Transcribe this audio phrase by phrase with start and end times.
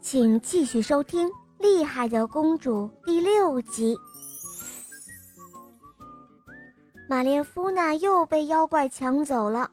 [0.00, 1.28] 请继续收听
[1.58, 3.94] 《厉害的公主》第六集。
[7.06, 9.70] 马列夫娜又被妖怪抢走了，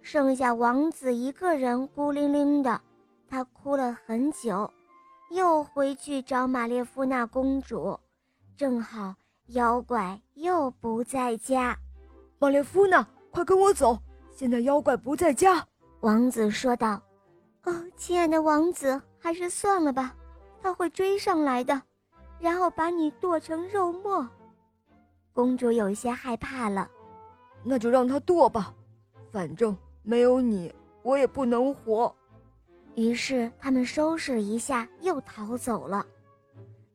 [0.00, 2.80] 剩下王子一个人孤零零的，
[3.28, 4.70] 他哭了很久，
[5.30, 8.00] 又回去找马列夫娜公主。
[8.56, 9.14] 正好
[9.48, 11.76] 妖怪又不在家，
[12.38, 13.98] 马列夫娜，快跟我走！
[14.34, 15.66] 现在妖怪不在家。
[16.00, 17.02] 王子说道
[17.64, 20.14] ：“哦，亲爱的王子。”还是算了吧，
[20.62, 21.82] 他会追上来的，
[22.38, 24.26] 然后把你剁成肉末。
[25.32, 26.88] 公主有些害怕了，
[27.62, 28.74] 那就让他剁吧，
[29.30, 32.14] 反正没有你，我也不能活。
[32.94, 36.04] 于是他们收拾一下，又逃走了。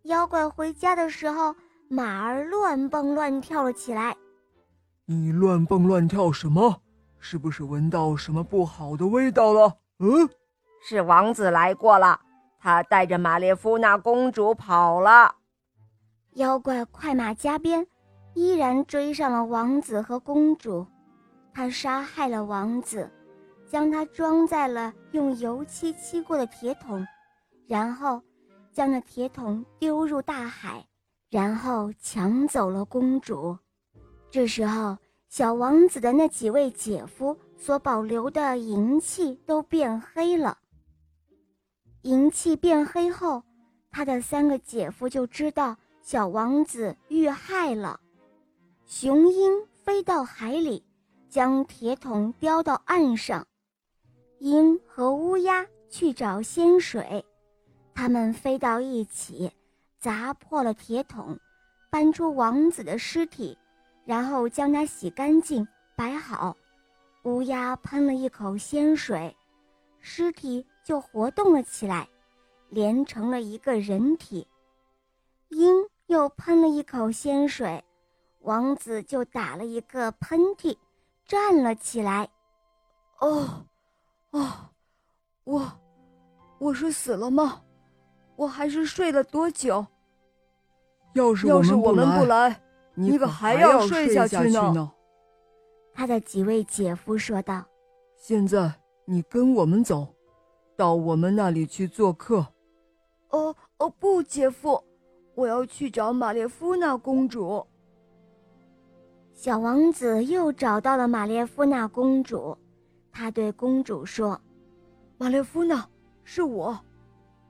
[0.03, 1.55] 妖怪回家的时候，
[1.87, 4.15] 马儿乱蹦乱跳了起来。
[5.05, 6.81] 你乱蹦乱跳什么？
[7.20, 9.77] 是不是闻到什么不好的味道了？
[9.99, 10.29] 嗯。
[10.85, 12.19] 是王子来过了，
[12.59, 15.33] 他带着玛列夫娜公主跑了。
[16.33, 17.87] 妖怪快马加鞭，
[18.34, 20.85] 依然追上了王子和公主。
[21.53, 23.09] 他杀害了王子，
[23.65, 27.07] 将他装在了用油漆漆过的铁桶，
[27.65, 28.21] 然后
[28.73, 30.85] 将那铁桶丢入大海，
[31.29, 33.57] 然后抢走了公主。
[34.29, 34.97] 这时候，
[35.29, 40.57] 小王子的那几位姐夫所保留的银器都变黑了。
[42.04, 43.41] 银器变黑后，
[43.90, 47.98] 他的三个姐夫就知道小王子遇害了。
[48.85, 50.84] 雄鹰飞到海里，
[51.29, 53.48] 将铁桶叼到岸上。
[54.40, 57.24] 鹰和乌鸦去找仙水，
[57.96, 59.49] 他们飞到一起，
[59.98, 61.40] 砸破了铁桶，
[61.90, 63.57] 搬出王子的尸体，
[64.03, 65.66] 然后将它洗干净，
[65.96, 66.57] 摆好。
[67.24, 69.34] 乌鸦喷了一口仙水，
[70.01, 70.66] 尸体。
[70.84, 72.07] 就活动了起来，
[72.69, 74.47] 连成了一个人体。
[75.50, 75.73] 鹰
[76.07, 77.84] 又喷了一口鲜水，
[78.41, 80.75] 王子就打了一个喷嚏，
[81.25, 82.30] 站了起来。
[83.19, 83.66] 哦，
[84.31, 84.69] 哦，
[85.46, 85.72] 我，
[86.59, 87.62] 我是死了吗？
[88.35, 89.85] 我还是睡了多久？
[91.13, 92.59] 要是要是我们不来，
[92.96, 94.91] 你可还要睡下去呢。
[95.94, 97.63] 他的几位姐夫说道
[98.18, 98.74] ：“现在
[99.06, 100.12] 你跟我们走。”
[100.75, 102.45] 到我们那里去做客。
[103.29, 104.84] 哦哦不，姐夫，
[105.35, 107.66] 我要去找玛列夫娜公主。
[109.34, 112.56] 小王子又找到了玛列夫娜公主，
[113.11, 114.39] 他对公主说
[115.17, 115.88] ：“玛列夫娜，
[116.23, 116.79] 是我，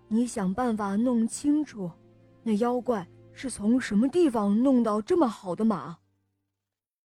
[0.08, 1.92] 你想办法弄清楚，
[2.42, 5.98] 那妖怪是从什么地方弄到这么好的马。”